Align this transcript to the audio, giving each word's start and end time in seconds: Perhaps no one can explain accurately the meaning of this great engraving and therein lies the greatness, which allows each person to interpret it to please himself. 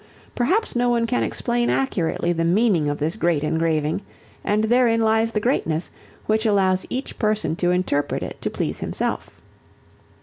Perhaps 0.33 0.75
no 0.75 0.89
one 0.89 1.05
can 1.05 1.21
explain 1.21 1.69
accurately 1.69 2.33
the 2.33 2.43
meaning 2.43 2.89
of 2.89 2.97
this 2.97 3.15
great 3.15 3.43
engraving 3.43 4.01
and 4.43 4.63
therein 4.63 4.99
lies 5.01 5.31
the 5.31 5.39
greatness, 5.39 5.91
which 6.25 6.43
allows 6.47 6.87
each 6.89 7.19
person 7.19 7.55
to 7.57 7.69
interpret 7.69 8.23
it 8.23 8.41
to 8.41 8.49
please 8.49 8.79
himself. 8.79 9.29